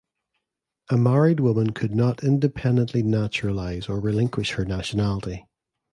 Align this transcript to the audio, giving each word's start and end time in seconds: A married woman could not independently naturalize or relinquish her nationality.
A 0.89 0.97
married 0.97 1.39
woman 1.39 1.73
could 1.73 1.93
not 1.93 2.23
independently 2.23 3.03
naturalize 3.03 3.87
or 3.87 3.99
relinquish 3.99 4.53
her 4.53 4.65
nationality. 4.65 5.45